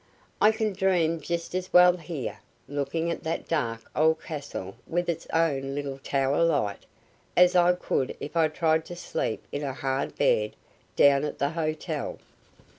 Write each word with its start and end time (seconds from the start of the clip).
"I 0.41 0.51
can 0.51 0.73
dream 0.73 1.19
just 1.21 1.53
as 1.53 1.71
well 1.71 1.97
here, 1.97 2.39
looking 2.67 3.11
at 3.11 3.21
that 3.21 3.47
dark 3.47 3.81
old 3.95 4.19
castle 4.23 4.73
with 4.87 5.07
its 5.07 5.27
one 5.31 5.75
little 5.75 5.99
tower 5.99 6.43
light, 6.43 6.87
as 7.37 7.55
I 7.55 7.73
could 7.73 8.17
if 8.19 8.35
I 8.35 8.47
tried 8.47 8.83
to 8.85 8.95
sleep 8.95 9.43
in 9.51 9.61
a 9.61 9.73
hard 9.73 10.15
bed 10.17 10.55
down 10.97 11.23
at 11.23 11.37
the 11.37 11.49
hotel." 11.49 12.17